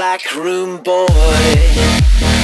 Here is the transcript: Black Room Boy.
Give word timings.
Black 0.00 0.34
Room 0.34 0.78
Boy. 0.82 2.39